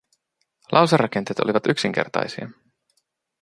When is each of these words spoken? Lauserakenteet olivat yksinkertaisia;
Lauserakenteet 0.71 1.39
olivat 1.39 1.67
yksinkertaisia; 1.67 2.49